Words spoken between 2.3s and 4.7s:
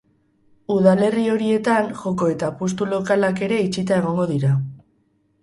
eta apustu-lokalak ere itxita egongo dira.